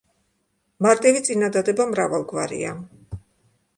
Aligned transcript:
მარტივი 0.85 1.21
წინადადება 1.29 1.87
მრავალგვარია. 1.93 2.77